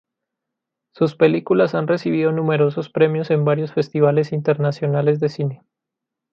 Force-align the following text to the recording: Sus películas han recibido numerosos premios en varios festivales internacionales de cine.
Sus 0.95 1.15
películas 1.15 1.75
han 1.75 1.85
recibido 1.85 2.31
numerosos 2.31 2.89
premios 2.89 3.29
en 3.29 3.45
varios 3.45 3.71
festivales 3.71 4.31
internacionales 4.31 5.19
de 5.19 5.29
cine. 5.29 5.61